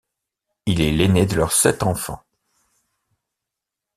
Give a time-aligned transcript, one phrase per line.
[0.65, 2.23] Il est l'aîné de leurs sept enfants.